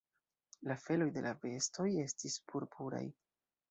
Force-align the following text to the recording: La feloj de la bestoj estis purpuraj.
La 0.71 0.77
feloj 0.85 1.09
de 1.19 1.23
la 1.27 1.35
bestoj 1.45 1.89
estis 2.09 2.43
purpuraj. 2.53 3.09